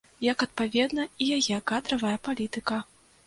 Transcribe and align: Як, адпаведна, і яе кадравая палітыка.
Як, 0.31 0.37
адпаведна, 0.45 1.03
і 1.25 1.27
яе 1.37 1.59
кадравая 1.71 2.17
палітыка. 2.29 2.79